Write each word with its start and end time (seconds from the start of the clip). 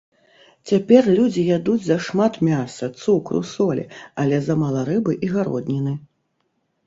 Цяпер 0.69 1.03
людзі 1.17 1.41
ядуць 1.57 1.81
зашмат 1.87 2.39
мяса, 2.47 2.89
цукру, 3.05 3.41
солі, 3.51 3.85
але 4.23 4.39
замала 4.49 4.81
рыбы 4.89 5.13
і 5.27 5.29
гародніны. 5.37 5.93